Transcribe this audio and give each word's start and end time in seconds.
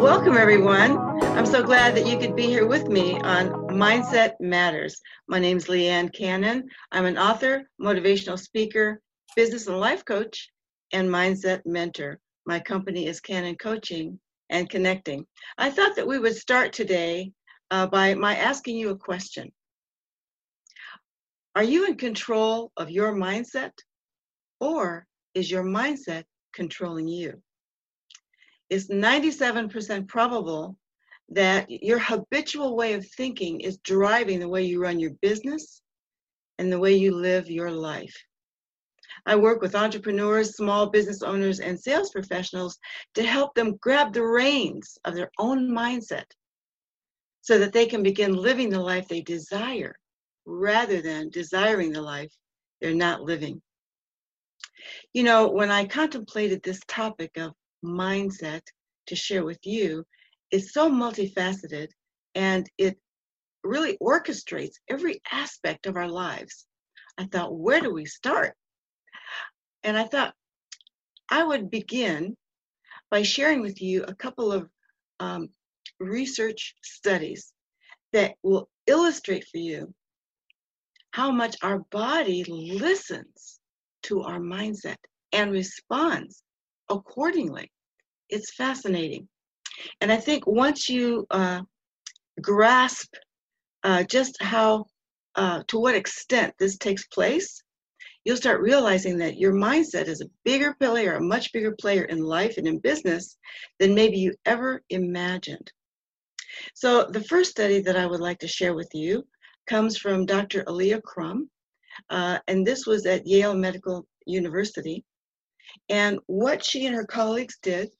Welcome, 0.00 0.38
everyone. 0.38 0.98
I'm 1.36 1.44
so 1.44 1.62
glad 1.62 1.94
that 1.94 2.06
you 2.06 2.16
could 2.16 2.34
be 2.34 2.46
here 2.46 2.66
with 2.66 2.88
me 2.88 3.20
on 3.20 3.50
Mindset 3.68 4.32
Matters. 4.40 4.98
My 5.28 5.38
name 5.38 5.58
is 5.58 5.66
Leanne 5.66 6.10
Cannon. 6.14 6.70
I'm 6.90 7.04
an 7.04 7.18
author, 7.18 7.68
motivational 7.78 8.38
speaker, 8.38 9.02
business 9.36 9.66
and 9.66 9.78
life 9.78 10.02
coach, 10.06 10.48
and 10.94 11.10
mindset 11.10 11.60
mentor. 11.66 12.18
My 12.46 12.60
company 12.60 13.08
is 13.08 13.20
Cannon 13.20 13.56
Coaching 13.56 14.18
and 14.48 14.70
Connecting. 14.70 15.26
I 15.58 15.68
thought 15.70 15.96
that 15.96 16.08
we 16.08 16.18
would 16.18 16.34
start 16.34 16.72
today 16.72 17.32
uh, 17.70 17.86
by 17.86 18.14
my 18.14 18.36
asking 18.36 18.78
you 18.78 18.88
a 18.88 18.96
question. 18.96 19.52
Are 21.54 21.62
you 21.62 21.86
in 21.86 21.96
control 21.96 22.72
of 22.78 22.90
your 22.90 23.12
mindset, 23.12 23.72
or 24.60 25.06
is 25.34 25.50
your 25.50 25.62
mindset 25.62 26.24
controlling 26.54 27.06
you? 27.06 27.42
It's 28.70 28.86
97% 28.86 30.06
probable 30.06 30.76
that 31.30 31.68
your 31.68 31.98
habitual 31.98 32.76
way 32.76 32.94
of 32.94 33.06
thinking 33.06 33.60
is 33.60 33.78
driving 33.78 34.40
the 34.40 34.48
way 34.48 34.62
you 34.62 34.80
run 34.80 35.00
your 35.00 35.12
business 35.20 35.82
and 36.58 36.72
the 36.72 36.78
way 36.78 36.94
you 36.94 37.14
live 37.14 37.50
your 37.50 37.70
life. 37.70 38.14
I 39.26 39.36
work 39.36 39.60
with 39.60 39.74
entrepreneurs, 39.74 40.56
small 40.56 40.88
business 40.88 41.22
owners, 41.22 41.60
and 41.60 41.78
sales 41.78 42.10
professionals 42.10 42.78
to 43.14 43.24
help 43.24 43.54
them 43.54 43.76
grab 43.76 44.12
the 44.12 44.24
reins 44.24 44.98
of 45.04 45.14
their 45.14 45.30
own 45.38 45.68
mindset 45.68 46.24
so 47.40 47.58
that 47.58 47.72
they 47.72 47.86
can 47.86 48.02
begin 48.02 48.34
living 48.34 48.70
the 48.70 48.80
life 48.80 49.08
they 49.08 49.20
desire 49.20 49.96
rather 50.46 51.00
than 51.02 51.30
desiring 51.30 51.92
the 51.92 52.02
life 52.02 52.32
they're 52.80 52.94
not 52.94 53.22
living. 53.22 53.60
You 55.12 55.24
know, 55.24 55.48
when 55.48 55.70
I 55.70 55.86
contemplated 55.86 56.62
this 56.62 56.80
topic 56.86 57.36
of 57.36 57.52
mindset 57.84 58.62
to 59.06 59.16
share 59.16 59.44
with 59.44 59.58
you, 59.64 60.04
is 60.50 60.72
so 60.72 60.90
multifaceted 60.90 61.88
and 62.34 62.68
it 62.78 62.98
really 63.62 63.96
orchestrates 64.02 64.74
every 64.88 65.20
aspect 65.30 65.86
of 65.86 65.96
our 65.96 66.08
lives. 66.08 66.66
I 67.18 67.24
thought, 67.24 67.56
where 67.56 67.80
do 67.80 67.92
we 67.92 68.06
start? 68.06 68.54
And 69.82 69.96
I 69.96 70.04
thought 70.04 70.34
I 71.28 71.44
would 71.44 71.70
begin 71.70 72.36
by 73.10 73.22
sharing 73.22 73.60
with 73.60 73.80
you 73.80 74.04
a 74.04 74.14
couple 74.14 74.52
of 74.52 74.68
um, 75.18 75.48
research 75.98 76.74
studies 76.82 77.52
that 78.12 78.34
will 78.42 78.68
illustrate 78.86 79.46
for 79.46 79.58
you 79.58 79.94
how 81.12 81.30
much 81.30 81.56
our 81.62 81.80
body 81.90 82.44
listens 82.44 83.60
to 84.04 84.22
our 84.22 84.38
mindset 84.38 84.96
and 85.32 85.52
responds 85.52 86.42
accordingly. 86.90 87.70
It's 88.28 88.54
fascinating. 88.54 89.28
And 90.00 90.12
I 90.12 90.16
think 90.16 90.46
once 90.46 90.88
you 90.88 91.26
uh, 91.30 91.62
grasp 92.42 93.14
uh, 93.82 94.02
just 94.04 94.36
how, 94.42 94.86
uh, 95.36 95.62
to 95.68 95.78
what 95.78 95.94
extent 95.94 96.54
this 96.58 96.76
takes 96.76 97.06
place, 97.06 97.62
you'll 98.24 98.36
start 98.36 98.60
realizing 98.60 99.16
that 99.18 99.38
your 99.38 99.52
mindset 99.52 100.06
is 100.06 100.20
a 100.20 100.30
bigger 100.44 100.74
player, 100.74 101.14
a 101.14 101.22
much 101.22 101.52
bigger 101.52 101.74
player 101.80 102.04
in 102.04 102.18
life 102.18 102.58
and 102.58 102.66
in 102.66 102.78
business 102.78 103.38
than 103.78 103.94
maybe 103.94 104.18
you 104.18 104.34
ever 104.44 104.82
imagined. 104.90 105.72
So, 106.74 107.06
the 107.06 107.22
first 107.24 107.50
study 107.50 107.80
that 107.80 107.96
I 107.96 108.06
would 108.06 108.20
like 108.20 108.38
to 108.40 108.48
share 108.48 108.74
with 108.74 108.90
you 108.92 109.24
comes 109.66 109.96
from 109.96 110.26
Dr. 110.26 110.64
Alia 110.68 111.00
Crum, 111.00 111.48
uh, 112.10 112.38
and 112.48 112.66
this 112.66 112.86
was 112.86 113.06
at 113.06 113.26
Yale 113.26 113.54
Medical 113.54 114.06
University. 114.26 115.04
And 115.88 116.18
what 116.26 116.64
she 116.64 116.86
and 116.86 116.94
her 116.94 117.06
colleagues 117.06 117.58
did 117.62 117.90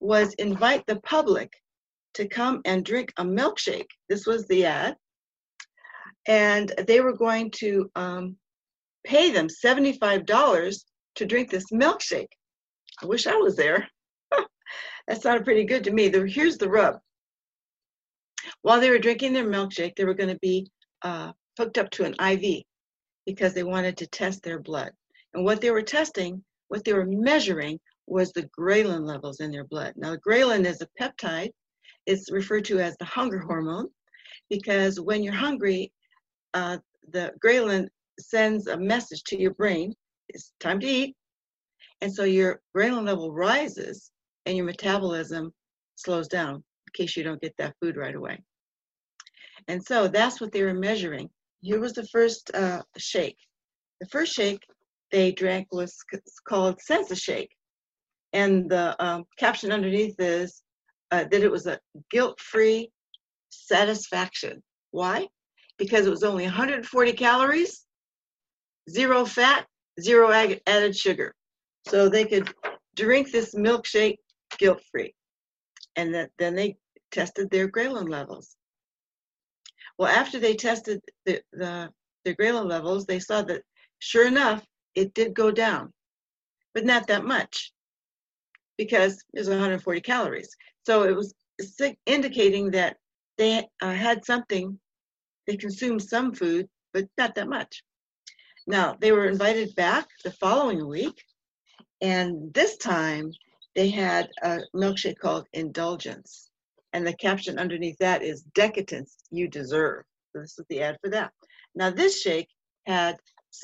was 0.00 0.34
invite 0.34 0.84
the 0.86 1.00
public 1.00 1.52
to 2.14 2.28
come 2.28 2.60
and 2.64 2.84
drink 2.84 3.12
a 3.16 3.24
milkshake. 3.24 3.90
This 4.08 4.26
was 4.26 4.46
the 4.46 4.64
ad. 4.64 4.96
And 6.26 6.72
they 6.86 7.00
were 7.00 7.16
going 7.16 7.50
to 7.52 7.90
um, 7.94 8.36
pay 9.04 9.30
them 9.30 9.48
$75 9.64 10.84
to 11.14 11.26
drink 11.26 11.50
this 11.50 11.70
milkshake. 11.72 12.32
I 13.02 13.06
wish 13.06 13.26
I 13.26 13.36
was 13.36 13.56
there. 13.56 13.88
that 15.06 15.22
sounded 15.22 15.44
pretty 15.44 15.64
good 15.64 15.84
to 15.84 15.92
me. 15.92 16.10
Here's 16.28 16.58
the 16.58 16.68
rub. 16.68 16.98
While 18.62 18.80
they 18.80 18.90
were 18.90 18.98
drinking 18.98 19.32
their 19.32 19.46
milkshake, 19.48 19.96
they 19.96 20.04
were 20.04 20.14
going 20.14 20.30
to 20.30 20.38
be 20.40 20.70
uh, 21.02 21.32
hooked 21.56 21.78
up 21.78 21.90
to 21.90 22.04
an 22.04 22.14
IV 22.20 22.62
because 23.26 23.54
they 23.54 23.62
wanted 23.62 23.96
to 23.98 24.06
test 24.06 24.42
their 24.42 24.58
blood. 24.58 24.90
And 25.34 25.44
what 25.44 25.60
they 25.60 25.70
were 25.70 25.82
testing, 25.82 26.42
what 26.68 26.84
they 26.84 26.92
were 26.92 27.06
measuring, 27.06 27.78
was 28.06 28.32
the 28.32 28.48
ghrelin 28.58 29.04
levels 29.04 29.40
in 29.40 29.50
their 29.50 29.64
blood. 29.64 29.92
Now, 29.96 30.16
ghrelin 30.16 30.64
is 30.64 30.80
a 30.80 30.88
peptide. 31.00 31.50
It's 32.06 32.32
referred 32.32 32.64
to 32.66 32.80
as 32.80 32.96
the 32.98 33.04
hunger 33.04 33.38
hormone 33.38 33.88
because 34.48 34.98
when 34.98 35.22
you're 35.22 35.34
hungry, 35.34 35.92
uh, 36.54 36.78
the 37.12 37.32
ghrelin 37.44 37.88
sends 38.18 38.66
a 38.66 38.78
message 38.78 39.22
to 39.24 39.38
your 39.38 39.52
brain 39.54 39.94
it's 40.28 40.52
time 40.60 40.80
to 40.80 40.86
eat. 40.86 41.16
And 42.00 42.12
so 42.12 42.24
your 42.24 42.60
ghrelin 42.76 43.06
level 43.06 43.32
rises 43.32 44.10
and 44.46 44.56
your 44.56 44.66
metabolism 44.66 45.52
slows 45.96 46.28
down 46.28 46.56
in 46.56 46.62
case 46.94 47.16
you 47.16 47.24
don't 47.24 47.40
get 47.40 47.54
that 47.58 47.74
food 47.80 47.96
right 47.96 48.14
away. 48.14 48.38
And 49.66 49.84
so 49.84 50.08
that's 50.08 50.40
what 50.40 50.52
they 50.52 50.62
were 50.62 50.74
measuring. 50.74 51.28
Here 51.60 51.80
was 51.80 51.92
the 51.92 52.06
first 52.06 52.54
uh, 52.54 52.82
shake. 52.96 53.38
The 54.00 54.06
first 54.06 54.32
shake 54.32 54.62
they 55.10 55.32
drank 55.32 55.68
was 55.72 55.96
called 56.46 56.78
Sensa 56.78 57.20
Shake. 57.20 57.50
And 58.32 58.70
the 58.70 58.94
um, 59.02 59.24
caption 59.38 59.72
underneath 59.72 60.16
is 60.18 60.62
uh, 61.10 61.24
that 61.30 61.42
it 61.42 61.50
was 61.50 61.66
a 61.66 61.80
guilt 62.10 62.38
free 62.40 62.90
satisfaction. 63.48 64.62
Why? 64.90 65.28
Because 65.78 66.06
it 66.06 66.10
was 66.10 66.24
only 66.24 66.44
140 66.44 67.12
calories 67.12 67.86
zero 68.88 69.24
fat, 69.24 69.66
zero 70.00 70.30
added 70.32 70.96
sugar. 70.96 71.34
So 71.86 72.08
they 72.08 72.24
could 72.24 72.52
drink 72.96 73.30
this 73.30 73.54
milkshake 73.54 74.16
guilt 74.58 74.82
free. 74.90 75.14
And 75.96 76.14
that, 76.14 76.30
then 76.38 76.54
they 76.54 76.76
tested 77.10 77.50
their 77.50 77.68
ghrelin 77.68 78.08
levels. 78.08 78.56
Well, 79.98 80.08
after 80.08 80.38
they 80.38 80.54
tested 80.54 81.00
the, 81.26 81.40
the, 81.52 81.90
their 82.24 82.34
ghrelin 82.34 82.68
levels, 82.68 83.04
they 83.04 83.18
saw 83.18 83.42
that 83.42 83.62
sure 83.98 84.26
enough, 84.26 84.64
it 84.98 85.14
did 85.14 85.32
go 85.32 85.50
down, 85.52 85.92
but 86.74 86.84
not 86.84 87.06
that 87.06 87.24
much 87.24 87.72
because 88.76 89.24
it 89.32 89.38
was 89.38 89.48
140 89.48 90.00
calories. 90.00 90.50
So 90.84 91.04
it 91.04 91.14
was 91.14 91.34
indicating 92.06 92.70
that 92.72 92.96
they 93.36 93.64
uh, 93.80 93.92
had 93.92 94.24
something, 94.24 94.78
they 95.46 95.56
consumed 95.56 96.02
some 96.02 96.34
food, 96.34 96.68
but 96.92 97.06
not 97.16 97.36
that 97.36 97.48
much. 97.48 97.82
Now, 98.66 98.96
they 99.00 99.12
were 99.12 99.26
invited 99.26 99.74
back 99.76 100.08
the 100.24 100.32
following 100.32 100.86
week, 100.86 101.22
and 102.00 102.52
this 102.52 102.76
time 102.76 103.30
they 103.76 103.88
had 103.88 104.28
a 104.42 104.58
milkshake 104.74 105.18
called 105.18 105.46
Indulgence. 105.52 106.50
And 106.92 107.06
the 107.06 107.12
caption 107.12 107.58
underneath 107.58 107.98
that 107.98 108.22
is 108.22 108.42
Decadence 108.54 109.16
You 109.30 109.46
Deserve. 109.46 110.04
So 110.32 110.40
this 110.40 110.58
is 110.58 110.64
the 110.68 110.82
ad 110.82 110.96
for 111.00 111.10
that. 111.10 111.32
Now, 111.74 111.90
this 111.90 112.20
shake 112.20 112.48
had 112.86 113.16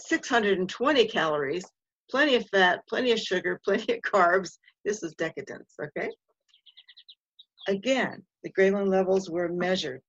620 0.06 1.08
calories, 1.08 1.64
plenty 2.10 2.34
of 2.34 2.48
fat, 2.48 2.80
plenty 2.88 3.12
of 3.12 3.20
sugar, 3.20 3.60
plenty 3.64 3.94
of 3.94 4.00
carbs. 4.00 4.58
This 4.84 5.02
is 5.02 5.14
decadence, 5.14 5.74
okay? 5.82 6.10
Again, 7.68 8.22
the 8.42 8.52
ghrelin 8.52 8.88
levels 8.88 9.30
were 9.30 9.48
measured. 9.48 10.02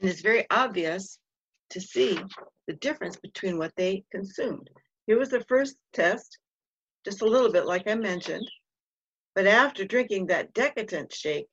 And 0.00 0.10
it's 0.10 0.20
very 0.20 0.46
obvious 0.50 1.18
to 1.70 1.80
see 1.80 2.20
the 2.66 2.74
difference 2.74 3.16
between 3.16 3.56
what 3.56 3.72
they 3.76 4.04
consumed. 4.12 4.68
Here 5.06 5.18
was 5.18 5.30
the 5.30 5.44
first 5.48 5.76
test, 5.92 6.38
just 7.04 7.22
a 7.22 7.26
little 7.26 7.50
bit 7.50 7.66
like 7.66 7.88
I 7.88 7.94
mentioned. 7.94 8.46
But 9.34 9.46
after 9.46 9.84
drinking 9.84 10.26
that 10.26 10.52
decadent 10.52 11.12
shake, 11.12 11.46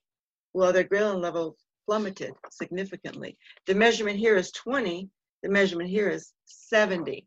well, 0.54 0.74
their 0.74 0.84
ghrelin 0.84 1.22
level 1.22 1.56
plummeted 1.86 2.34
significantly. 2.52 3.38
The 3.66 3.76
measurement 3.76 4.20
here 4.20 4.36
is 4.36 4.52
20, 4.52 5.10
the 5.44 5.50
measurement 5.50 5.90
here 5.90 6.10
is 6.10 6.34
70. 6.46 7.26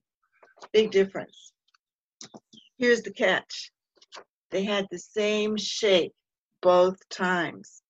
Big 0.73 0.91
difference. 0.91 1.53
Here's 2.79 3.03
the 3.03 3.13
catch. 3.13 3.73
They 4.51 4.65
had 4.65 4.87
the 4.91 4.99
same 4.99 5.57
shake 5.57 6.13
both 6.63 6.97
times. 7.09 7.83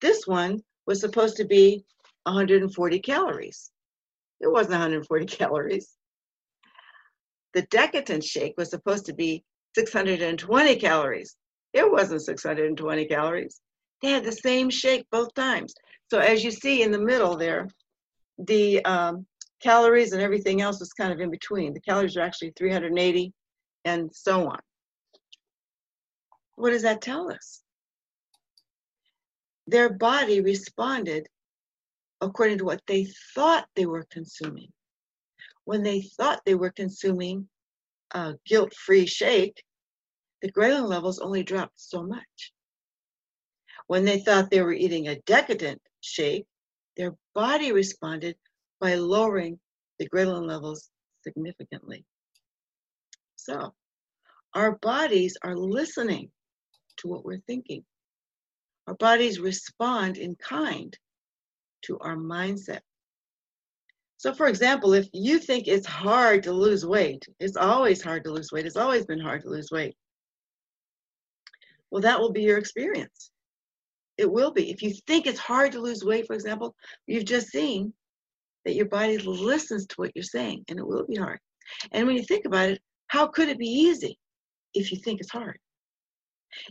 This 0.00 0.26
one 0.26 0.62
was 0.86 1.00
supposed 1.00 1.36
to 1.36 1.44
be 1.44 1.84
140 2.24 2.98
calories. 3.00 3.70
It 4.40 4.50
wasn't 4.50 4.72
140 4.72 5.26
calories. 5.38 5.96
The 7.52 7.62
decadent 7.62 8.24
shake 8.24 8.54
was 8.56 8.70
supposed 8.70 9.06
to 9.06 9.12
be 9.12 9.44
620 9.74 10.76
calories. 10.76 11.36
It 11.72 11.90
wasn't 11.90 12.22
620 12.22 13.06
calories. 13.06 13.60
They 14.02 14.10
had 14.10 14.24
the 14.24 14.32
same 14.32 14.70
shake 14.70 15.06
both 15.10 15.34
times. 15.34 15.74
So 16.10 16.18
as 16.18 16.42
you 16.42 16.50
see 16.50 16.82
in 16.82 16.90
the 16.90 16.98
middle 16.98 17.36
there, 17.36 17.68
the 18.46 18.84
um, 18.84 19.26
calories 19.62 20.12
and 20.12 20.22
everything 20.22 20.60
else 20.60 20.80
is 20.80 20.92
kind 20.92 21.12
of 21.12 21.20
in 21.20 21.30
between. 21.30 21.74
The 21.74 21.80
calories 21.80 22.16
are 22.16 22.22
actually 22.22 22.52
380 22.56 23.32
and 23.84 24.10
so 24.14 24.48
on. 24.48 24.58
What 26.56 26.70
does 26.70 26.82
that 26.82 27.00
tell 27.00 27.30
us? 27.30 27.62
their 29.70 29.88
body 29.88 30.40
responded 30.40 31.28
according 32.20 32.58
to 32.58 32.64
what 32.64 32.82
they 32.86 33.06
thought 33.34 33.66
they 33.76 33.86
were 33.86 34.06
consuming. 34.10 34.70
When 35.64 35.82
they 35.82 36.02
thought 36.02 36.42
they 36.44 36.54
were 36.54 36.70
consuming 36.70 37.48
a 38.12 38.34
guilt 38.44 38.74
free 38.74 39.06
shake, 39.06 39.62
the 40.42 40.50
ghrelin 40.50 40.88
levels 40.88 41.20
only 41.20 41.42
dropped 41.42 41.80
so 41.80 42.02
much. 42.02 42.52
When 43.86 44.04
they 44.04 44.20
thought 44.20 44.50
they 44.50 44.62
were 44.62 44.72
eating 44.72 45.08
a 45.08 45.20
decadent 45.20 45.80
shake, 46.00 46.46
body 47.34 47.72
responded 47.72 48.36
by 48.80 48.94
lowering 48.94 49.58
the 49.98 50.08
ghrelin 50.08 50.46
levels 50.46 50.90
significantly. 51.22 52.04
So, 53.36 53.74
our 54.54 54.72
bodies 54.78 55.36
are 55.42 55.56
listening 55.56 56.30
to 56.98 57.08
what 57.08 57.24
we're 57.24 57.42
thinking. 57.46 57.84
Our 58.86 58.94
bodies 58.94 59.38
respond 59.38 60.18
in 60.18 60.34
kind 60.36 60.96
to 61.82 61.98
our 62.00 62.16
mindset. 62.16 62.80
So, 64.16 64.34
for 64.34 64.48
example, 64.48 64.92
if 64.92 65.08
you 65.12 65.38
think 65.38 65.66
it's 65.66 65.86
hard 65.86 66.42
to 66.42 66.52
lose 66.52 66.84
weight, 66.84 67.24
it's 67.38 67.56
always 67.56 68.02
hard 68.02 68.24
to 68.24 68.32
lose 68.32 68.52
weight, 68.52 68.66
it's 68.66 68.76
always 68.76 69.06
been 69.06 69.20
hard 69.20 69.42
to 69.42 69.48
lose 69.48 69.70
weight. 69.70 69.96
Well, 71.90 72.02
that 72.02 72.20
will 72.20 72.32
be 72.32 72.42
your 72.42 72.58
experience. 72.58 73.30
It 74.20 74.30
will 74.30 74.50
be. 74.50 74.70
If 74.70 74.82
you 74.82 74.92
think 75.06 75.26
it's 75.26 75.40
hard 75.40 75.72
to 75.72 75.80
lose 75.80 76.04
weight, 76.04 76.26
for 76.26 76.34
example, 76.34 76.74
you've 77.06 77.24
just 77.24 77.48
seen 77.48 77.94
that 78.66 78.74
your 78.74 78.84
body 78.84 79.16
listens 79.16 79.86
to 79.86 79.94
what 79.96 80.12
you're 80.14 80.22
saying, 80.22 80.62
and 80.68 80.78
it 80.78 80.86
will 80.86 81.06
be 81.06 81.16
hard. 81.16 81.38
And 81.92 82.06
when 82.06 82.16
you 82.16 82.22
think 82.22 82.44
about 82.44 82.68
it, 82.68 82.82
how 83.06 83.26
could 83.28 83.48
it 83.48 83.58
be 83.58 83.66
easy 83.66 84.18
if 84.74 84.92
you 84.92 84.98
think 84.98 85.20
it's 85.20 85.30
hard? 85.30 85.58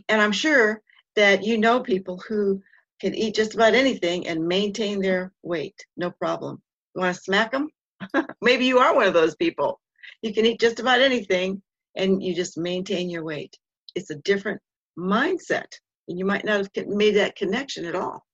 And 0.08 0.22
I'm 0.22 0.30
sure 0.30 0.80
that 1.16 1.42
you 1.42 1.58
know 1.58 1.80
people 1.80 2.22
who 2.28 2.62
can 3.00 3.16
eat 3.16 3.34
just 3.34 3.54
about 3.54 3.74
anything 3.74 4.28
and 4.28 4.46
maintain 4.46 5.00
their 5.00 5.32
weight, 5.42 5.84
no 5.96 6.12
problem. 6.12 6.62
You 6.94 7.00
want 7.00 7.16
to 7.16 7.22
smack 7.22 7.50
them? 7.50 7.68
Maybe 8.40 8.64
you 8.64 8.78
are 8.78 8.94
one 8.94 9.08
of 9.08 9.14
those 9.14 9.34
people. 9.34 9.80
You 10.22 10.32
can 10.32 10.46
eat 10.46 10.60
just 10.60 10.78
about 10.78 11.00
anything 11.00 11.60
and 11.96 12.22
you 12.22 12.32
just 12.32 12.56
maintain 12.56 13.10
your 13.10 13.24
weight. 13.24 13.58
It's 13.96 14.10
a 14.10 14.16
different 14.16 14.60
mindset, 14.96 15.72
you 16.18 16.24
might 16.24 16.44
not 16.44 16.58
have 16.58 16.86
made 16.86 17.16
that 17.16 17.36
connection 17.36 17.84
at 17.84 17.94
all. 17.94 18.24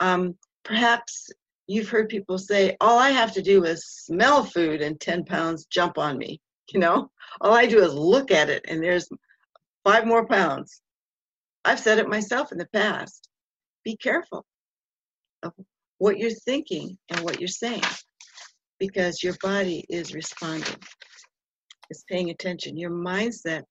Um, 0.00 0.36
perhaps 0.64 1.30
you've 1.66 1.88
heard 1.88 2.08
people 2.08 2.38
say, 2.38 2.76
All 2.80 2.98
I 2.98 3.10
have 3.10 3.32
to 3.34 3.42
do 3.42 3.64
is 3.64 3.86
smell 3.86 4.44
food 4.44 4.82
and 4.82 5.00
10 5.00 5.24
pounds 5.24 5.66
jump 5.66 5.98
on 5.98 6.18
me. 6.18 6.40
You 6.72 6.80
know, 6.80 7.10
all 7.40 7.54
I 7.54 7.66
do 7.66 7.82
is 7.82 7.94
look 7.94 8.30
at 8.30 8.48
it 8.48 8.64
and 8.68 8.82
there's 8.82 9.08
five 9.84 10.06
more 10.06 10.26
pounds. 10.26 10.82
I've 11.64 11.80
said 11.80 11.98
it 11.98 12.08
myself 12.08 12.52
in 12.52 12.58
the 12.58 12.68
past. 12.72 13.28
Be 13.84 13.96
careful 13.96 14.44
of 15.42 15.52
what 15.98 16.18
you're 16.18 16.30
thinking 16.30 16.96
and 17.10 17.20
what 17.20 17.40
you're 17.40 17.48
saying 17.48 17.82
because 18.80 19.22
your 19.22 19.34
body 19.42 19.84
is 19.88 20.14
responding, 20.14 20.76
it's 21.90 22.04
paying 22.04 22.30
attention. 22.30 22.76
Your 22.76 22.90
mindset 22.90 23.64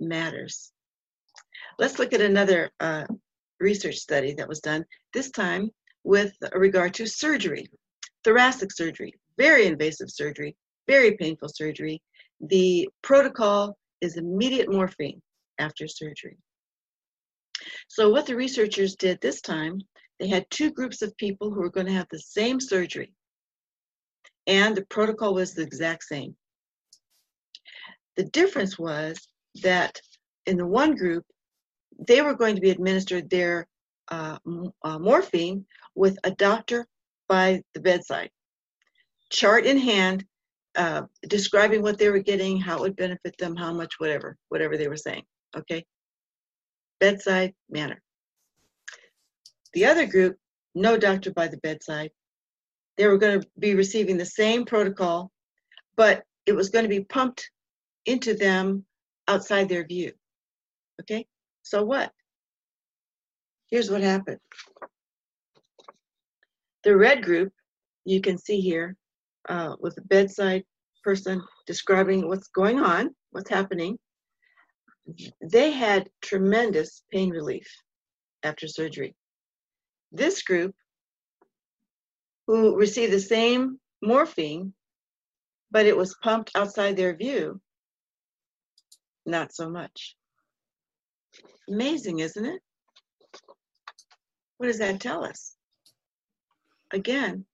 matters. 0.00 0.72
Let's 1.78 1.98
look 1.98 2.12
at 2.12 2.20
another 2.20 2.70
uh, 2.80 3.04
research 3.60 3.96
study 3.96 4.34
that 4.34 4.48
was 4.48 4.60
done, 4.60 4.84
this 5.12 5.30
time 5.30 5.70
with 6.04 6.34
regard 6.52 6.94
to 6.94 7.06
surgery, 7.06 7.66
thoracic 8.22 8.72
surgery, 8.72 9.14
very 9.38 9.66
invasive 9.66 10.10
surgery, 10.10 10.56
very 10.86 11.16
painful 11.16 11.48
surgery. 11.48 12.00
The 12.40 12.88
protocol 13.02 13.76
is 14.00 14.16
immediate 14.16 14.70
morphine 14.70 15.20
after 15.58 15.88
surgery. 15.88 16.36
So, 17.88 18.10
what 18.10 18.26
the 18.26 18.36
researchers 18.36 18.96
did 18.96 19.20
this 19.20 19.40
time, 19.40 19.80
they 20.20 20.28
had 20.28 20.50
two 20.50 20.70
groups 20.70 21.02
of 21.02 21.16
people 21.16 21.50
who 21.50 21.60
were 21.60 21.70
going 21.70 21.86
to 21.86 21.92
have 21.92 22.08
the 22.10 22.18
same 22.18 22.60
surgery, 22.60 23.12
and 24.46 24.76
the 24.76 24.84
protocol 24.86 25.34
was 25.34 25.54
the 25.54 25.62
exact 25.62 26.04
same. 26.04 26.36
The 28.16 28.24
difference 28.24 28.78
was 28.78 29.18
that 29.62 30.00
in 30.46 30.56
the 30.56 30.66
one 30.66 30.94
group, 30.94 31.24
they 31.98 32.22
were 32.22 32.34
going 32.34 32.54
to 32.54 32.60
be 32.60 32.70
administered 32.70 33.30
their 33.30 33.66
uh, 34.08 34.38
uh, 34.82 34.98
morphine 34.98 35.66
with 35.94 36.18
a 36.24 36.30
doctor 36.30 36.86
by 37.28 37.62
the 37.72 37.80
bedside, 37.80 38.30
chart 39.30 39.64
in 39.64 39.78
hand, 39.78 40.24
uh, 40.76 41.02
describing 41.28 41.82
what 41.82 41.98
they 41.98 42.10
were 42.10 42.18
getting, 42.18 42.60
how 42.60 42.76
it 42.76 42.80
would 42.80 42.96
benefit 42.96 43.36
them, 43.38 43.56
how 43.56 43.72
much, 43.72 43.94
whatever, 43.98 44.36
whatever 44.48 44.76
they 44.76 44.88
were 44.88 44.96
saying. 44.96 45.22
Okay? 45.56 45.84
Bedside 47.00 47.54
manner. 47.70 48.02
The 49.72 49.86
other 49.86 50.06
group, 50.06 50.36
no 50.74 50.98
doctor 50.98 51.32
by 51.32 51.48
the 51.48 51.58
bedside. 51.58 52.10
They 52.96 53.06
were 53.06 53.18
going 53.18 53.40
to 53.40 53.48
be 53.58 53.74
receiving 53.74 54.16
the 54.16 54.26
same 54.26 54.64
protocol, 54.64 55.30
but 55.96 56.24
it 56.46 56.52
was 56.52 56.68
going 56.68 56.84
to 56.84 56.88
be 56.88 57.04
pumped 57.04 57.50
into 58.06 58.34
them 58.34 58.84
outside 59.26 59.68
their 59.68 59.86
view. 59.86 60.12
Okay? 61.00 61.26
So 61.64 61.82
what? 61.82 62.12
Here's 63.70 63.90
what 63.90 64.02
happened. 64.02 64.38
The 66.84 66.96
red 66.96 67.24
group, 67.24 67.52
you 68.04 68.20
can 68.20 68.36
see 68.36 68.60
here, 68.60 68.96
uh, 69.48 69.74
with 69.80 69.96
a 69.98 70.02
bedside 70.02 70.64
person 71.02 71.42
describing 71.66 72.28
what's 72.28 72.48
going 72.48 72.78
on, 72.78 73.14
what's 73.30 73.48
happening, 73.48 73.98
they 75.42 75.70
had 75.70 76.10
tremendous 76.20 77.02
pain 77.10 77.30
relief 77.30 77.66
after 78.42 78.68
surgery. 78.68 79.16
This 80.12 80.42
group, 80.42 80.74
who 82.46 82.76
received 82.76 83.12
the 83.12 83.20
same 83.20 83.80
morphine, 84.02 84.74
but 85.70 85.86
it 85.86 85.96
was 85.96 86.16
pumped 86.22 86.50
outside 86.54 86.96
their 86.96 87.16
view, 87.16 87.58
not 89.24 89.54
so 89.54 89.70
much. 89.70 90.14
Amazing, 91.68 92.20
isn't 92.20 92.44
it? 92.44 92.60
What 94.58 94.66
does 94.66 94.78
that 94.78 95.00
tell 95.00 95.24
us? 95.24 95.56
Again, 96.92 97.44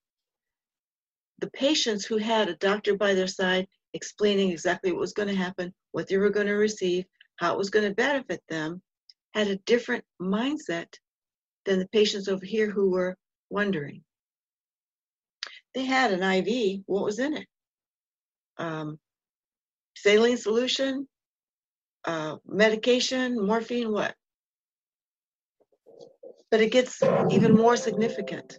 the 1.38 1.50
patients 1.50 2.05
who 2.05 2.19
had 2.19 2.49
a 2.49 2.56
doctor 2.56 2.97
by 2.97 3.15
their 3.15 3.27
side 3.27 3.67
explaining 3.94 4.50
exactly 4.50 4.93
what 4.93 5.00
was 5.00 5.15
going 5.15 5.29
to 5.29 5.35
happen, 5.35 5.73
what 5.93 6.09
they 6.09 6.19
were 6.19 6.31
going 6.31 6.47
to 6.47 6.53
receive, 6.55 7.05
how 7.37 7.55
it 7.55 7.59
was 7.59 7.71
going 7.71 7.88
to 7.88 7.94
benefit 7.94 8.43
them, 8.49 8.82
had 9.35 9.49
a 9.49 9.56
different 9.67 10.05
mindset 10.21 10.93
than 11.65 11.79
the 11.79 11.88
patients 11.88 12.28
over 12.28 12.45
here 12.45 12.71
who 12.71 12.90
were 12.90 13.16
wondering. 13.49 14.02
They 15.75 15.85
had 15.85 16.12
an 16.12 16.23
IV. 16.23 16.83
What 16.87 17.05
was 17.05 17.19
in 17.19 17.37
it? 17.37 17.47
Um, 18.59 18.99
saline 19.97 20.37
solution, 20.37 21.09
uh, 22.04 22.37
medication, 22.47 23.45
morphine, 23.47 23.92
what? 23.92 24.14
But 26.50 26.61
it 26.61 26.73
gets 26.73 27.02
even 27.30 27.54
more 27.54 27.76
significant. 27.76 28.59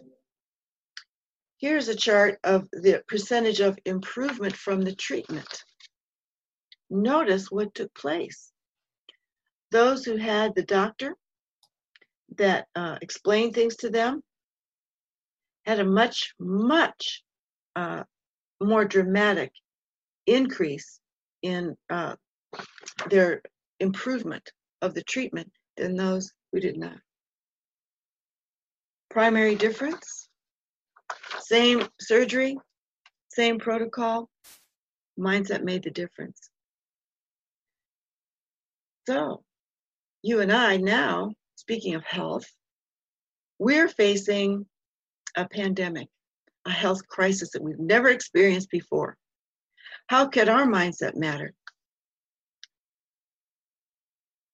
Here's 1.58 1.88
a 1.88 1.94
chart 1.94 2.38
of 2.42 2.68
the 2.72 3.02
percentage 3.06 3.60
of 3.60 3.78
improvement 3.84 4.56
from 4.56 4.82
the 4.82 4.94
treatment. 4.94 5.64
Notice 6.90 7.50
what 7.50 7.74
took 7.74 7.94
place. 7.94 8.50
Those 9.70 10.04
who 10.04 10.16
had 10.16 10.54
the 10.54 10.64
doctor 10.64 11.14
that 12.36 12.66
uh, 12.74 12.98
explained 13.00 13.54
things 13.54 13.76
to 13.76 13.90
them 13.90 14.22
had 15.64 15.78
a 15.78 15.84
much, 15.84 16.34
much 16.38 17.22
uh, 17.76 18.02
more 18.60 18.84
dramatic 18.84 19.52
increase 20.26 21.00
in 21.42 21.76
uh, 21.90 22.16
their 23.08 23.42
improvement 23.80 24.50
of 24.80 24.94
the 24.94 25.02
treatment 25.02 25.50
than 25.76 25.96
those 25.96 26.32
who 26.52 26.60
did 26.60 26.76
not. 26.76 26.98
Primary 29.10 29.54
difference 29.54 30.22
same 31.40 31.86
surgery, 32.00 32.56
same 33.28 33.58
protocol, 33.58 34.30
mindset 35.18 35.62
made 35.62 35.82
the 35.82 35.90
difference. 35.90 36.50
So, 39.06 39.42
you 40.22 40.40
and 40.40 40.52
I 40.52 40.76
now, 40.76 41.34
speaking 41.56 41.94
of 41.94 42.04
health, 42.04 42.46
we're 43.58 43.88
facing 43.88 44.66
a 45.36 45.46
pandemic, 45.46 46.08
a 46.64 46.70
health 46.70 47.06
crisis 47.08 47.50
that 47.52 47.62
we've 47.62 47.78
never 47.78 48.08
experienced 48.08 48.70
before. 48.70 49.16
How 50.06 50.26
could 50.26 50.48
our 50.48 50.66
mindset 50.66 51.16
matter? 51.16 51.52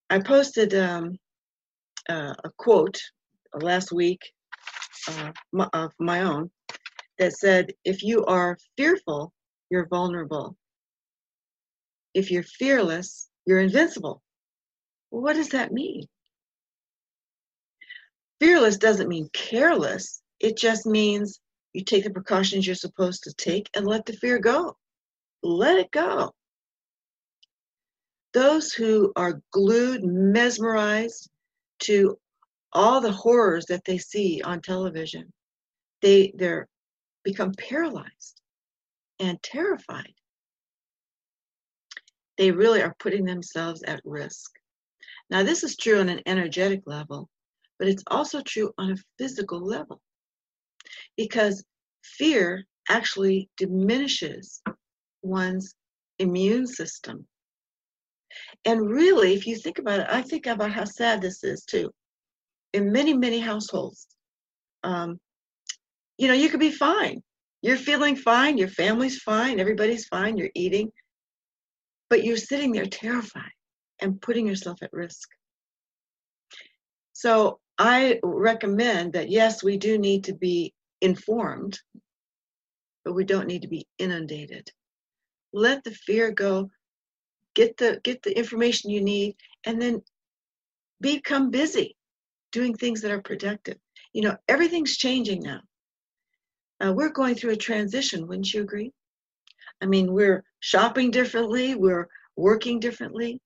I 0.09 0.19
posted 0.19 0.73
um, 0.73 1.17
uh, 2.09 2.33
a 2.43 2.49
quote 2.57 2.99
last 3.53 3.91
week 3.91 4.21
uh, 5.07 5.31
of 5.73 5.91
my 5.99 6.21
own 6.21 6.51
that 7.17 7.33
said, 7.33 7.73
if 7.83 8.03
you 8.03 8.25
are 8.25 8.57
fearful, 8.77 9.33
you're 9.69 9.87
vulnerable. 9.87 10.55
If 12.13 12.31
you're 12.31 12.43
fearless, 12.43 13.29
you're 13.45 13.59
invincible. 13.59 14.21
Well, 15.11 15.21
what 15.21 15.35
does 15.35 15.49
that 15.49 15.71
mean? 15.71 16.03
fearless 18.39 18.77
doesn't 18.77 19.09
mean 19.09 19.29
careless, 19.33 20.21
it 20.39 20.57
just 20.57 20.85
means 20.85 21.39
you 21.73 21.83
take 21.83 22.03
the 22.03 22.09
precautions 22.09 22.65
you're 22.65 22.75
supposed 22.75 23.23
to 23.23 23.33
take 23.33 23.69
and 23.75 23.85
let 23.85 24.05
the 24.05 24.13
fear 24.13 24.39
go. 24.39 24.75
Let 25.43 25.77
it 25.77 25.91
go. 25.91 26.31
Those 28.33 28.73
who 28.73 29.11
are 29.15 29.41
glued, 29.51 30.03
mesmerized 30.03 31.29
to 31.79 32.19
all 32.73 33.01
the 33.01 33.11
horrors 33.11 33.65
that 33.65 33.83
they 33.85 33.97
see 33.97 34.41
on 34.43 34.61
television, 34.61 35.31
they 36.01 36.33
they're 36.35 36.67
become 37.23 37.53
paralyzed 37.53 38.41
and 39.19 39.41
terrified. 39.41 40.13
They 42.37 42.51
really 42.51 42.81
are 42.81 42.95
putting 42.99 43.25
themselves 43.25 43.83
at 43.83 44.01
risk. 44.05 44.51
Now, 45.29 45.43
this 45.43 45.63
is 45.63 45.75
true 45.75 45.99
on 45.99 46.09
an 46.09 46.21
energetic 46.25 46.81
level, 46.85 47.29
but 47.77 47.87
it's 47.87 48.03
also 48.07 48.41
true 48.41 48.71
on 48.77 48.91
a 48.91 48.97
physical 49.17 49.59
level 49.59 50.01
because 51.17 51.63
fear 52.03 52.65
actually 52.89 53.49
diminishes 53.57 54.61
one's 55.21 55.75
immune 56.17 56.65
system. 56.65 57.27
And 58.65 58.89
really, 58.89 59.33
if 59.33 59.47
you 59.47 59.57
think 59.57 59.79
about 59.79 60.01
it, 60.01 60.07
I 60.09 60.21
think 60.21 60.47
about 60.47 60.71
how 60.71 60.85
sad 60.85 61.21
this 61.21 61.43
is 61.43 61.63
too. 61.65 61.91
In 62.73 62.91
many, 62.91 63.13
many 63.13 63.39
households, 63.39 64.07
um, 64.83 65.19
you 66.17 66.27
know, 66.27 66.33
you 66.33 66.49
could 66.49 66.59
be 66.59 66.71
fine. 66.71 67.21
You're 67.61 67.77
feeling 67.77 68.15
fine, 68.15 68.57
your 68.57 68.69
family's 68.69 69.19
fine, 69.19 69.59
everybody's 69.59 70.05
fine, 70.05 70.37
you're 70.37 70.51
eating, 70.55 70.91
but 72.09 72.23
you're 72.23 72.37
sitting 72.37 72.71
there 72.71 72.85
terrified 72.85 73.51
and 74.01 74.21
putting 74.21 74.47
yourself 74.47 74.81
at 74.81 74.93
risk. 74.93 75.29
So 77.13 77.59
I 77.77 78.19
recommend 78.23 79.13
that 79.13 79.29
yes, 79.29 79.61
we 79.63 79.77
do 79.77 79.97
need 79.97 80.25
to 80.25 80.33
be 80.33 80.73
informed, 81.01 81.79
but 83.03 83.13
we 83.13 83.25
don't 83.25 83.47
need 83.47 83.63
to 83.63 83.67
be 83.67 83.87
inundated. 83.97 84.69
Let 85.51 85.83
the 85.83 85.91
fear 85.91 86.31
go. 86.31 86.69
Get 87.59 87.75
the 87.75 87.99
get 88.05 88.23
the 88.23 88.37
information 88.37 88.89
you 88.89 89.01
need, 89.01 89.35
and 89.65 89.81
then 89.81 90.01
become 91.01 91.51
busy 91.51 91.97
doing 92.53 92.73
things 92.73 93.01
that 93.01 93.11
are 93.11 93.21
productive. 93.21 93.75
You 94.13 94.21
know, 94.21 94.37
everything's 94.47 94.95
changing 94.95 95.41
now. 95.41 95.59
Uh, 96.79 96.93
we're 96.93 97.11
going 97.11 97.35
through 97.35 97.51
a 97.51 97.65
transition, 97.67 98.27
wouldn't 98.27 98.53
you 98.53 98.61
agree? 98.61 98.93
I 99.81 99.87
mean, 99.87 100.13
we're 100.13 100.45
shopping 100.61 101.11
differently, 101.11 101.75
we're 101.75 102.07
working 102.37 102.79
differently, 102.79 103.41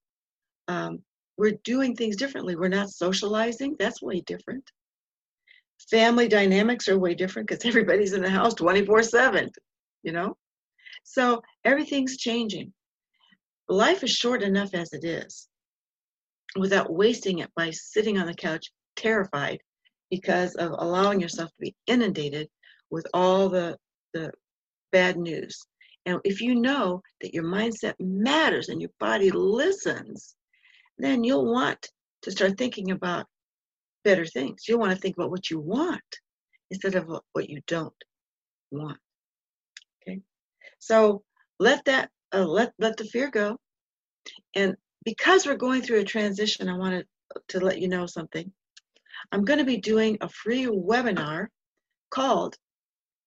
um, 0.68 1.02
we're 1.38 1.58
doing 1.64 1.96
things 1.96 2.16
differently. 2.16 2.56
We're 2.56 2.68
not 2.68 2.92
socializing, 2.92 3.76
that's 3.80 4.04
way 4.04 4.22
different. 4.22 4.70
Family 5.90 6.28
dynamics 6.28 6.88
are 6.88 7.00
way 7.00 7.16
different 7.16 7.48
because 7.48 7.66
everybody's 7.72 8.14
in 8.14 8.22
the 8.22 8.30
house 8.30 8.54
24 8.54 9.02
7, 9.02 9.50
you 10.04 10.12
know? 10.12 10.38
So 11.04 11.42
everything's 11.66 12.18
changing. 12.18 12.72
Life 13.70 14.04
is 14.04 14.12
short 14.12 14.44
enough 14.44 14.74
as 14.74 14.94
it 14.94 15.04
is 15.04 15.48
without 16.58 16.94
wasting 16.94 17.40
it 17.40 17.50
by 17.56 17.72
sitting 17.72 18.18
on 18.18 18.28
the 18.28 18.34
couch 18.34 18.72
terrified 18.96 19.60
because 20.10 20.56
of 20.56 20.72
allowing 20.78 21.20
yourself 21.20 21.50
to 21.50 21.60
be 21.60 21.76
inundated 21.88 22.48
with 22.92 23.08
all 23.14 23.50
the, 23.50 23.76
the 24.14 24.32
bad 24.92 25.18
news. 25.18 25.66
And 26.06 26.20
if 26.24 26.42
you 26.42 26.56
know 26.56 27.02
that 27.22 27.34
your 27.34 27.46
mindset 27.46 27.96
matters 28.00 28.70
and 28.70 28.82
your 28.82 28.92
body 29.00 29.32
listens, 29.32 30.36
then 30.98 31.24
you'll 31.24 31.52
want 31.52 31.90
to 32.24 32.32
start 32.32 32.58
thinking 32.58 32.92
about 32.92 33.26
better 34.04 34.26
things. 34.26 34.66
You'll 34.68 34.80
want 34.80 34.92
to 34.92 35.00
think 35.00 35.16
about 35.18 35.32
what 35.32 35.50
you 35.50 35.60
want 35.60 36.02
instead 36.70 36.96
of 36.96 37.08
what 37.32 37.50
you 37.50 37.62
don't 37.68 37.94
want. 38.72 39.00
Okay, 40.02 40.20
so 40.80 41.24
let 41.60 41.86
that 41.86 42.10
uh, 42.34 42.46
let 42.46 42.74
let 42.80 42.98
the 42.98 43.06
fear 43.06 43.30
go. 43.30 43.58
And 44.56 44.76
because 45.06 45.46
we're 45.46 45.56
going 45.56 45.82
through 45.82 46.00
a 46.00 46.06
transition, 46.06 46.70
I 46.70 46.78
wanted 46.78 47.06
to 47.50 47.60
let 47.60 47.80
you 47.80 47.88
know 47.88 48.06
something. 48.06 48.52
I'm 49.32 49.46
going 49.46 49.60
to 49.60 49.66
be 49.66 49.78
doing 49.78 50.18
a 50.22 50.30
free 50.30 50.66
webinar 50.66 51.48
called 52.10 52.56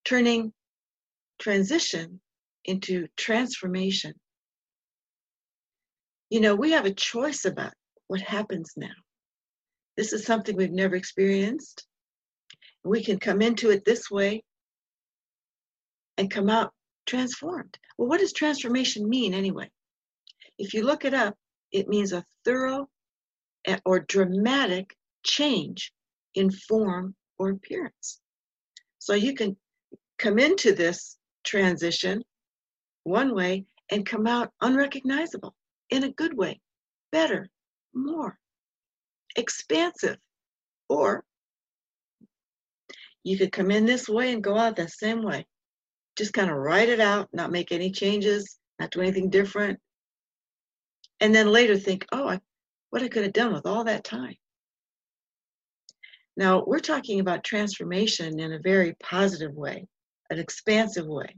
Turning 0.05 0.53
Transition 1.39 2.21
into 2.65 3.09
Transformation. 3.17 4.15
You 6.31 6.41
know, 6.41 6.55
we 6.55 6.73
have 6.73 6.87
a 6.87 6.95
choice 6.95 7.45
about 7.45 7.73
what 8.09 8.21
happens 8.21 8.73
now. 8.77 8.95
This 9.97 10.13
is 10.13 10.25
something 10.25 10.57
we've 10.57 10.71
never 10.71 10.97
experienced. 10.97 11.87
We 12.85 13.03
can 13.03 13.19
come 13.19 13.43
into 13.43 13.71
it 13.71 13.85
this 13.85 14.11
way 14.11 14.43
and 16.19 16.31
come 16.31 16.51
out 16.51 16.73
transformed. 17.07 17.79
Well, 17.97 18.09
what 18.09 18.21
does 18.21 18.33
transformation 18.33 19.09
mean 19.09 19.35
anyway? 19.35 19.71
If 20.59 20.75
you 20.75 20.83
look 20.83 21.05
it 21.05 21.15
up, 21.15 21.35
it 21.73 21.89
means 21.89 22.13
a 22.13 22.25
thorough 22.45 22.89
eh, 23.67 23.79
or 23.85 24.01
dramatic 24.01 24.97
change 25.25 25.93
in 26.35 26.51
form 26.51 27.15
or 27.39 27.51
appearance. 27.51 28.21
So 28.99 29.15
you 29.15 29.35
can 29.35 29.57
come 30.19 30.39
into 30.39 30.75
this 30.75 31.17
transition 31.45 32.23
one 33.05 33.35
way 33.35 33.65
and 33.91 34.05
come 34.05 34.27
out 34.27 34.53
unrecognizable 34.61 35.55
in 35.91 36.05
a 36.05 36.13
good 36.13 36.37
way, 36.37 36.61
better, 37.13 37.49
more, 37.95 38.39
expansive. 39.37 40.19
Or 40.89 41.25
you 43.23 43.39
could 43.39 43.53
come 43.53 43.71
in 43.71 43.87
this 43.87 44.09
way 44.09 44.33
and 44.33 44.43
go 44.43 44.57
out 44.57 44.77
the 44.77 44.89
same 44.89 45.23
way. 45.23 45.47
Just 46.17 46.33
kind 46.33 46.51
of 46.51 46.57
write 46.57 46.89
it 46.89 47.01
out, 47.01 47.29
not 47.33 47.53
make 47.53 47.73
any 47.73 47.91
changes, 47.91 48.59
not 48.79 48.91
do 48.91 49.01
anything 49.01 49.31
different. 49.31 49.79
And 51.21 51.35
then 51.35 51.51
later 51.51 51.77
think, 51.77 52.07
oh, 52.13 52.29
I, 52.29 52.41
what 52.91 53.03
I 53.03 53.09
could 53.09 53.25
have 53.25 53.33
done 53.33 53.53
with 53.53 53.67
all 53.67 53.85
that 53.85 54.05
time. 54.05 54.37
Now, 56.37 56.65
we're 56.67 56.81
talking 56.81 57.21
about 57.21 57.45
transformation 57.45 58.39
in 58.39 58.53
a 58.53 58.59
very 58.59 58.95
positive 59.03 59.55
way, 59.55 59.87
an 60.31 60.39
expansive 60.39 61.07
way. 61.07 61.37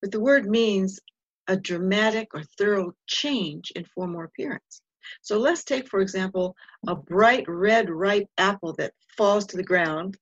But 0.00 0.12
the 0.12 0.20
word 0.20 0.46
means 0.46 1.00
a 1.48 1.56
dramatic 1.56 2.28
or 2.34 2.44
thorough 2.56 2.92
change 3.08 3.72
in 3.74 3.84
form 3.84 4.14
or 4.14 4.24
appearance. 4.24 4.82
So 5.22 5.38
let's 5.38 5.64
take, 5.64 5.88
for 5.88 6.00
example, 6.00 6.54
a 6.86 6.94
bright 6.94 7.46
red 7.48 7.90
ripe 7.90 8.28
apple 8.36 8.74
that 8.74 8.92
falls 9.16 9.46
to 9.46 9.56
the 9.56 9.64
ground, 9.64 10.16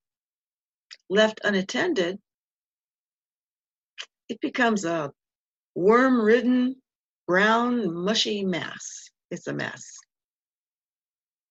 left 1.11 1.41
unattended, 1.45 2.19
it 4.29 4.41
becomes 4.41 4.85
a 4.85 5.13
worm 5.75 6.21
ridden, 6.21 6.77
brown, 7.27 7.95
mushy 7.95 8.45
mass. 8.45 9.11
It's 9.31 9.47
a 9.47 9.55
mess. 9.55 9.85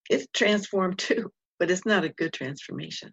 It's 0.10 0.28
transformed 0.34 0.98
too, 1.00 1.32
but 1.60 1.72
it's 1.72 1.86
not 1.86 2.04
a 2.04 2.10
good 2.10 2.34
transformation. 2.34 3.12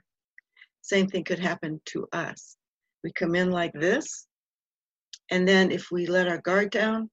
Same 0.83 1.07
thing 1.07 1.25
could 1.25 1.39
happen 1.39 1.81
to 1.87 2.09
us. 2.13 2.57
We 3.05 3.13
come 3.13 3.35
in 3.35 3.51
like 3.51 3.73
this, 3.73 4.27
and 5.31 5.47
then 5.47 5.71
if 5.71 5.91
we 5.91 6.07
let 6.07 6.29
our 6.29 6.39
guard 6.39 6.71
down, 6.71 7.11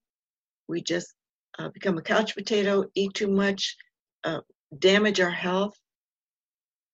we 0.68 0.82
just 0.82 1.14
uh, 1.58 1.70
become 1.70 1.98
a 1.98 2.02
couch 2.02 2.36
potato, 2.36 2.86
eat 2.96 3.14
too 3.14 3.28
much, 3.28 3.76
uh, 4.24 4.42
damage 4.78 5.20
our 5.20 5.32
health. 5.32 5.76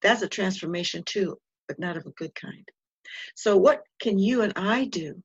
That's 0.02 0.22
a 0.22 0.30
transformation 0.30 1.04
too, 1.06 1.38
but 1.68 1.80
not 1.80 1.98
of 1.98 2.06
a 2.06 2.12
good 2.12 2.34
kind. 2.36 2.68
So, 3.36 3.58
what 3.58 3.82
can 4.00 4.18
you 4.18 4.42
and 4.42 4.54
I 4.56 4.86
do 4.86 5.22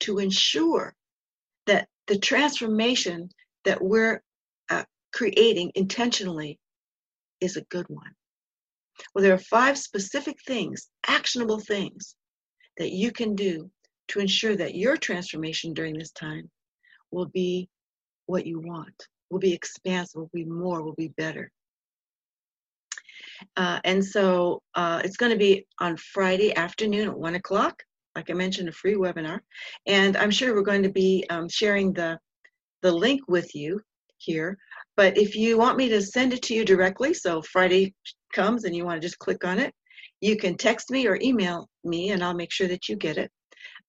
to 0.00 0.18
ensure 0.18 0.94
that 1.66 1.88
the 2.06 2.18
transformation 2.18 3.30
that 3.64 3.82
we're 3.82 4.22
uh, 4.68 4.84
creating 5.12 5.72
intentionally 5.74 6.58
is 7.40 7.56
a 7.56 7.64
good 7.70 7.86
one? 7.88 8.12
Well, 9.14 9.22
there 9.22 9.34
are 9.34 9.38
five 9.38 9.78
specific 9.78 10.36
things, 10.46 10.88
actionable 11.06 11.60
things, 11.60 12.14
that 12.76 12.90
you 12.92 13.12
can 13.12 13.34
do 13.34 13.70
to 14.08 14.20
ensure 14.20 14.56
that 14.56 14.74
your 14.74 14.96
transformation 14.96 15.72
during 15.72 15.96
this 15.96 16.12
time 16.12 16.50
will 17.10 17.26
be 17.26 17.68
what 18.26 18.46
you 18.46 18.60
want, 18.60 19.06
will 19.30 19.38
be 19.38 19.52
expansive, 19.52 20.20
will 20.20 20.30
be 20.32 20.44
more, 20.44 20.82
will 20.82 20.94
be 20.94 21.08
better. 21.16 21.50
Uh, 23.56 23.80
and 23.84 24.04
so 24.04 24.62
uh, 24.74 25.00
it's 25.04 25.16
going 25.16 25.32
to 25.32 25.38
be 25.38 25.66
on 25.78 25.96
Friday 25.96 26.54
afternoon 26.54 27.08
at 27.08 27.18
one 27.18 27.34
o'clock. 27.34 27.82
Like 28.20 28.28
I 28.28 28.34
mentioned, 28.34 28.68
a 28.68 28.72
free 28.72 28.96
webinar, 28.96 29.40
and 29.86 30.14
I'm 30.14 30.30
sure 30.30 30.54
we're 30.54 30.60
going 30.60 30.82
to 30.82 30.90
be 30.92 31.24
um, 31.30 31.48
sharing 31.48 31.94
the 31.94 32.18
the 32.82 32.92
link 32.92 33.22
with 33.28 33.54
you 33.54 33.80
here. 34.18 34.58
But 34.94 35.16
if 35.16 35.34
you 35.34 35.56
want 35.56 35.78
me 35.78 35.88
to 35.88 36.02
send 36.02 36.34
it 36.34 36.42
to 36.42 36.54
you 36.54 36.66
directly, 36.66 37.14
so 37.14 37.40
Friday 37.40 37.94
comes 38.34 38.64
and 38.64 38.76
you 38.76 38.84
want 38.84 39.00
to 39.00 39.06
just 39.06 39.18
click 39.18 39.42
on 39.42 39.58
it, 39.58 39.72
you 40.20 40.36
can 40.36 40.58
text 40.58 40.90
me 40.90 41.06
or 41.06 41.18
email 41.22 41.66
me, 41.82 42.10
and 42.10 42.22
I'll 42.22 42.34
make 42.34 42.52
sure 42.52 42.68
that 42.68 42.90
you 42.90 42.96
get 42.96 43.16
it. 43.16 43.30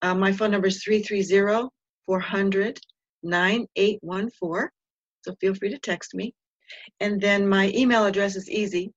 Uh, 0.02 0.16
my 0.16 0.32
phone 0.32 0.52
number 0.52 0.68
is 0.68 0.82
330 0.82 1.68
400 2.06 2.80
9814. 3.24 4.70
So 5.24 5.36
feel 5.42 5.56
free 5.56 5.72
to 5.72 5.80
text 5.80 6.16
me. 6.16 6.34
And 7.02 7.20
then 7.20 7.50
my 7.50 7.70
email 7.76 8.06
address 8.06 8.38
is 8.38 8.50
easy 8.50 8.94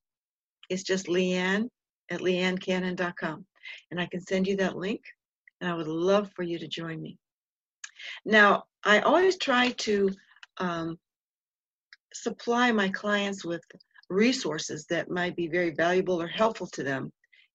It's 0.70 0.84
just 0.84 1.08
Leanne 1.08 1.68
at 2.08 2.20
leannecannon.com. 2.20 3.44
And 3.90 4.00
I 4.00 4.06
can 4.06 4.20
send 4.20 4.46
you 4.46 4.56
that 4.58 4.76
link, 4.76 5.00
and 5.64 5.72
I 5.72 5.76
would 5.76 5.88
love 5.88 6.30
for 6.36 6.42
you 6.42 6.58
to 6.58 6.68
join 6.68 7.00
me. 7.00 7.16
Now, 8.26 8.64
I 8.84 9.00
always 9.00 9.38
try 9.38 9.70
to 9.70 10.10
um, 10.58 10.98
supply 12.12 12.70
my 12.70 12.90
clients 12.90 13.46
with 13.46 13.62
resources 14.10 14.84
that 14.90 15.10
might 15.10 15.34
be 15.36 15.48
very 15.48 15.70
valuable 15.70 16.20
or 16.20 16.26
helpful 16.26 16.66
to 16.74 16.82
them 16.82 17.10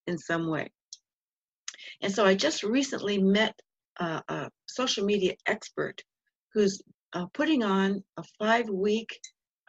in 0.08 0.18
some 0.18 0.48
way. 0.48 0.72
And 2.02 2.12
so 2.12 2.26
I 2.26 2.34
just 2.34 2.64
recently 2.64 3.22
met 3.22 3.54
a 4.00 4.50
social 4.66 5.06
media 5.06 5.36
expert 5.46 6.02
who's 6.54 6.82
uh, 7.14 7.28
putting 7.34 7.64
on 7.64 8.04
a 8.18 8.24
five 8.40 8.70
week 8.70 9.20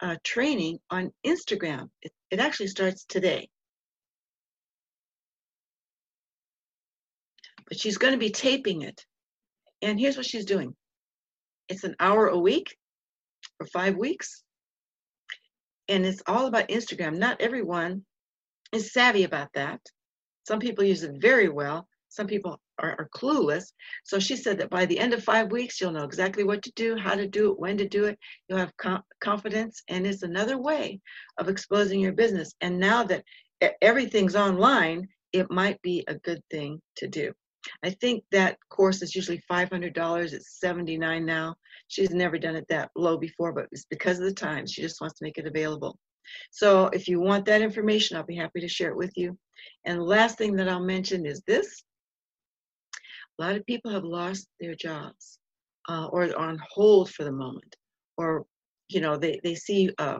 uh, 0.01 0.15
training 0.23 0.79
on 0.89 1.11
Instagram. 1.23 1.89
It, 2.01 2.11
it 2.31 2.39
actually 2.39 2.69
starts 2.69 3.05
today. 3.05 3.49
But 7.71 7.79
she's 7.79 7.97
going 7.97 8.11
to 8.11 8.19
be 8.19 8.31
taping 8.31 8.81
it. 8.81 9.05
And 9.81 9.97
here's 9.97 10.17
what 10.17 10.25
she's 10.25 10.43
doing 10.43 10.75
it's 11.69 11.85
an 11.85 11.95
hour 12.01 12.27
a 12.27 12.37
week 12.37 12.75
for 13.57 13.65
five 13.65 13.95
weeks. 13.95 14.43
And 15.87 16.05
it's 16.05 16.21
all 16.27 16.47
about 16.47 16.67
Instagram. 16.67 17.17
Not 17.17 17.39
everyone 17.39 18.03
is 18.73 18.91
savvy 18.91 19.23
about 19.23 19.53
that. 19.53 19.79
Some 20.45 20.59
people 20.59 20.83
use 20.83 21.03
it 21.03 21.21
very 21.21 21.47
well. 21.47 21.87
Some 22.09 22.27
people 22.27 22.59
are, 22.77 22.91
are, 22.99 23.09
clueless. 23.15 23.71
So 24.03 24.19
she 24.19 24.35
said 24.35 24.57
that 24.57 24.69
by 24.69 24.85
the 24.85 24.99
end 24.99 25.13
of 25.13 25.23
five 25.23 25.49
weeks, 25.49 25.79
you'll 25.79 25.93
know 25.93 26.03
exactly 26.03 26.43
what 26.43 26.61
to 26.63 26.71
do, 26.75 26.97
how 26.97 27.15
to 27.15 27.25
do 27.25 27.51
it, 27.51 27.59
when 27.59 27.77
to 27.77 27.87
do 27.87 28.03
it. 28.03 28.19
You'll 28.49 28.59
have 28.59 28.75
com- 28.75 29.03
confidence, 29.21 29.81
and 29.87 30.05
it's 30.05 30.23
another 30.23 30.57
way 30.57 30.99
of 31.37 31.47
exposing 31.47 32.01
your 32.01 32.11
business. 32.11 32.53
And 32.59 32.81
now 32.81 33.05
that 33.05 33.23
everything's 33.81 34.35
online, 34.35 35.07
it 35.31 35.49
might 35.49 35.81
be 35.81 36.03
a 36.09 36.15
good 36.15 36.41
thing 36.51 36.81
to 36.97 37.07
do. 37.07 37.31
I 37.83 37.91
think 37.91 38.23
that 38.31 38.57
course 38.69 39.01
is 39.01 39.15
usually 39.15 39.41
$500. 39.49 40.33
It's 40.33 40.59
79 40.59 41.25
now. 41.25 41.55
She's 41.87 42.11
never 42.11 42.37
done 42.37 42.55
it 42.55 42.65
that 42.69 42.91
low 42.95 43.17
before, 43.17 43.53
but 43.53 43.67
it's 43.71 43.85
because 43.89 44.19
of 44.19 44.25
the 44.25 44.33
time. 44.33 44.65
She 44.65 44.81
just 44.81 45.01
wants 45.01 45.17
to 45.19 45.25
make 45.25 45.37
it 45.37 45.47
available. 45.47 45.97
So 46.51 46.87
if 46.87 47.07
you 47.07 47.19
want 47.19 47.45
that 47.45 47.61
information, 47.61 48.17
I'll 48.17 48.23
be 48.23 48.35
happy 48.35 48.61
to 48.61 48.67
share 48.67 48.91
it 48.91 48.97
with 48.97 49.11
you. 49.15 49.37
And 49.85 49.99
the 49.99 50.03
last 50.03 50.37
thing 50.37 50.55
that 50.55 50.69
I'll 50.69 50.79
mention 50.79 51.25
is 51.25 51.41
this. 51.47 51.83
A 53.39 53.43
lot 53.43 53.55
of 53.55 53.65
people 53.65 53.91
have 53.91 54.03
lost 54.03 54.47
their 54.59 54.75
jobs 54.75 55.39
uh, 55.89 56.07
or 56.07 56.25
are 56.25 56.37
on 56.37 56.59
hold 56.69 57.11
for 57.11 57.23
the 57.23 57.31
moment, 57.31 57.75
or 58.17 58.45
you 58.87 59.01
know 59.01 59.17
they, 59.17 59.39
they 59.43 59.55
see 59.55 59.89
uh, 59.97 60.19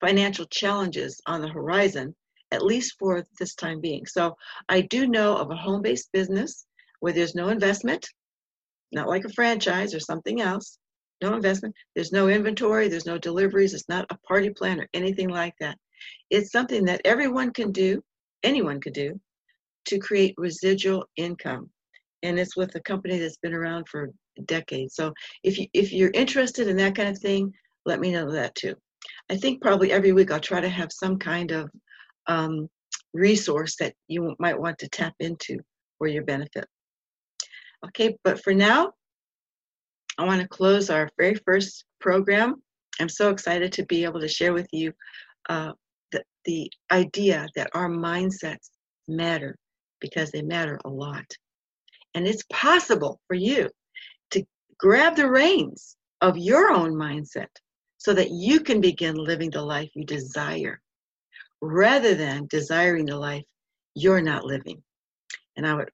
financial 0.00 0.44
challenges 0.46 1.20
on 1.26 1.40
the 1.40 1.48
horizon 1.48 2.14
at 2.52 2.64
least 2.64 2.94
for 2.98 3.26
this 3.40 3.54
time 3.54 3.80
being. 3.80 4.06
So 4.06 4.36
I 4.68 4.82
do 4.82 5.06
know 5.06 5.36
of 5.36 5.50
a 5.50 5.56
home-based 5.56 6.10
business 6.12 6.66
where 7.00 7.12
there's 7.12 7.34
no 7.34 7.48
investment, 7.48 8.06
not 8.92 9.08
like 9.08 9.24
a 9.24 9.32
franchise 9.32 9.94
or 9.94 10.00
something 10.00 10.40
else, 10.40 10.78
no 11.22 11.34
investment, 11.34 11.74
there's 11.94 12.12
no 12.12 12.28
inventory, 12.28 12.88
there's 12.88 13.06
no 13.06 13.18
deliveries, 13.18 13.74
it's 13.74 13.88
not 13.88 14.06
a 14.10 14.18
party 14.18 14.50
plan 14.50 14.80
or 14.80 14.88
anything 14.92 15.28
like 15.28 15.54
that. 15.60 15.76
It's 16.30 16.52
something 16.52 16.84
that 16.84 17.00
everyone 17.04 17.52
can 17.52 17.72
do, 17.72 18.02
anyone 18.42 18.80
could 18.80 18.92
do, 18.92 19.18
to 19.86 19.98
create 19.98 20.34
residual 20.36 21.04
income. 21.16 21.70
And 22.22 22.38
it's 22.38 22.56
with 22.56 22.74
a 22.74 22.80
company 22.80 23.18
that's 23.18 23.38
been 23.38 23.54
around 23.54 23.88
for 23.88 24.10
decades. 24.46 24.94
So 24.94 25.12
if 25.42 25.58
you 25.58 25.66
if 25.72 25.92
you're 25.92 26.12
interested 26.14 26.68
in 26.68 26.76
that 26.76 26.94
kind 26.94 27.08
of 27.08 27.18
thing, 27.18 27.52
let 27.84 28.00
me 28.00 28.12
know 28.12 28.30
that 28.30 28.54
too. 28.54 28.74
I 29.30 29.36
think 29.36 29.60
probably 29.60 29.92
every 29.92 30.12
week 30.12 30.30
I'll 30.30 30.40
try 30.40 30.60
to 30.60 30.68
have 30.68 30.92
some 30.92 31.18
kind 31.18 31.50
of 31.50 31.68
um, 32.26 32.68
resource 33.14 33.76
that 33.76 33.94
you 34.08 34.34
might 34.38 34.58
want 34.58 34.78
to 34.78 34.88
tap 34.88 35.14
into 35.20 35.58
for 35.98 36.06
your 36.06 36.24
benefit. 36.24 36.66
Okay, 37.86 38.16
but 38.24 38.42
for 38.42 38.54
now, 38.54 38.92
I 40.18 40.24
want 40.24 40.40
to 40.40 40.48
close 40.48 40.90
our 40.90 41.08
very 41.18 41.34
first 41.34 41.84
program. 42.00 42.62
I'm 43.00 43.08
so 43.08 43.30
excited 43.30 43.72
to 43.72 43.86
be 43.86 44.04
able 44.04 44.20
to 44.20 44.28
share 44.28 44.52
with 44.52 44.68
you 44.72 44.92
uh, 45.48 45.72
the, 46.12 46.22
the 46.44 46.70
idea 46.90 47.48
that 47.56 47.70
our 47.74 47.88
mindsets 47.88 48.70
matter 49.08 49.56
because 50.00 50.30
they 50.30 50.42
matter 50.42 50.78
a 50.84 50.88
lot. 50.88 51.24
And 52.14 52.26
it's 52.26 52.44
possible 52.52 53.20
for 53.26 53.34
you 53.34 53.70
to 54.32 54.44
grab 54.78 55.16
the 55.16 55.30
reins 55.30 55.96
of 56.20 56.36
your 56.36 56.70
own 56.70 56.92
mindset 56.92 57.48
so 57.96 58.12
that 58.12 58.30
you 58.30 58.60
can 58.60 58.80
begin 58.80 59.14
living 59.14 59.50
the 59.50 59.62
life 59.62 59.90
you 59.94 60.04
desire 60.04 60.81
rather 61.62 62.14
than 62.14 62.46
desiring 62.50 63.06
the 63.06 63.16
life 63.16 63.44
you're 63.94 64.20
not 64.20 64.44
living. 64.44 64.82
And 65.56 65.66
I 65.66 65.74
would 65.74 65.90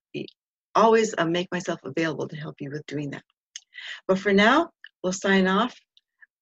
always 0.74 1.14
uh, 1.16 1.26
make 1.26 1.52
myself 1.52 1.78
available 1.84 2.26
to 2.28 2.36
help 2.36 2.56
you 2.60 2.70
with 2.70 2.86
doing 2.86 3.10
that. 3.10 3.22
But 4.08 4.18
for 4.18 4.32
now, 4.32 4.70
we'll 5.02 5.12
sign 5.12 5.46
off 5.46 5.78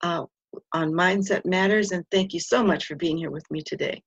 uh, 0.02 0.24
on 0.72 0.92
Mindset 0.92 1.44
Matters, 1.44 1.92
and 1.92 2.04
thank 2.10 2.32
you 2.32 2.40
so 2.40 2.62
much 2.62 2.86
for 2.86 2.94
being 2.94 3.18
here 3.18 3.30
with 3.30 3.44
me 3.50 3.62
today. 3.62 4.02